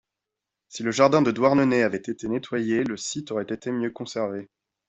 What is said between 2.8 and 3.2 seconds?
le